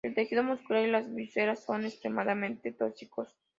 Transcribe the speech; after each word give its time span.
El 0.03 0.15
tejido 0.15 0.41
muscular 0.41 0.83
y 0.83 0.89
las 0.89 1.13
vísceras 1.13 1.63
son 1.63 1.85
extremadamente 1.85 2.71
tóxicos. 2.71 3.37